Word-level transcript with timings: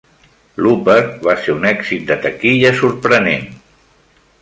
"Looper" 0.65 0.95
va 1.27 1.35
ser 1.43 1.55
un 1.59 1.69
èxit 1.73 2.09
de 2.09 2.19
taquilla 2.25 2.75
sorprenent. 2.83 3.49